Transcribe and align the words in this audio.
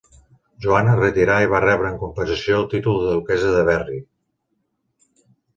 Joana 0.65 0.93
es 0.93 1.01
retirà 1.01 1.35
i 1.43 1.49
va 1.51 1.59
rebre 1.65 1.91
en 1.91 1.99
compensació 2.05 2.57
el 2.63 2.67
títol 2.73 2.97
de 3.03 3.13
duquessa 3.19 3.55
de 3.59 3.63
Berry. 3.71 3.99